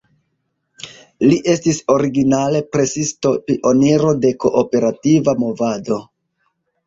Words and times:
Li 1.31 1.35
estis 1.53 1.81
originale 1.95 2.61
presisto, 2.75 3.33
pioniro 3.51 4.15
de 4.23 4.33
kooperativa 4.45 5.37
movado. 5.45 5.99